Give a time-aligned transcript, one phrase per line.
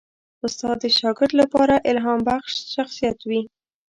[0.45, 3.41] استاد د شاګرد لپاره الهامبخش شخصیت وي.